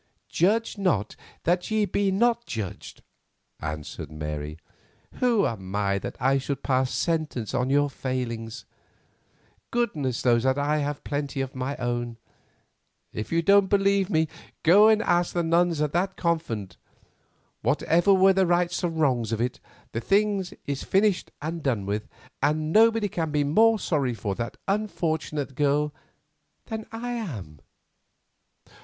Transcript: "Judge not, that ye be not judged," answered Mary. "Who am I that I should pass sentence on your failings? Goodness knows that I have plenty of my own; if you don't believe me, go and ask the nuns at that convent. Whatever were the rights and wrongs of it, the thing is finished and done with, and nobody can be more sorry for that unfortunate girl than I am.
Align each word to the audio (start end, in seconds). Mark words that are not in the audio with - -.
"Judge 0.29 0.79
not, 0.79 1.15
that 1.43 1.69
ye 1.69 1.85
be 1.85 2.09
not 2.09 2.47
judged," 2.47 3.03
answered 3.59 4.11
Mary. 4.11 4.57
"Who 5.19 5.45
am 5.45 5.75
I 5.75 5.99
that 5.99 6.17
I 6.19 6.39
should 6.39 6.63
pass 6.63 6.91
sentence 6.91 7.53
on 7.53 7.69
your 7.69 7.87
failings? 7.87 8.65
Goodness 9.69 10.25
knows 10.25 10.41
that 10.41 10.57
I 10.57 10.77
have 10.79 11.03
plenty 11.03 11.39
of 11.39 11.53
my 11.53 11.75
own; 11.77 12.17
if 13.13 13.31
you 13.31 13.43
don't 13.43 13.67
believe 13.69 14.09
me, 14.09 14.27
go 14.63 14.87
and 14.89 15.03
ask 15.03 15.35
the 15.35 15.43
nuns 15.43 15.81
at 15.81 15.91
that 15.93 16.17
convent. 16.17 16.77
Whatever 17.61 18.11
were 18.11 18.33
the 18.33 18.47
rights 18.47 18.83
and 18.83 18.99
wrongs 18.99 19.31
of 19.31 19.39
it, 19.39 19.59
the 19.91 20.01
thing 20.01 20.43
is 20.65 20.83
finished 20.83 21.29
and 21.43 21.61
done 21.61 21.85
with, 21.85 22.07
and 22.41 22.73
nobody 22.73 23.07
can 23.07 23.29
be 23.29 23.43
more 23.43 23.77
sorry 23.77 24.15
for 24.15 24.33
that 24.33 24.57
unfortunate 24.67 25.53
girl 25.53 25.93
than 26.69 26.87
I 26.91 27.11
am. 27.11 27.59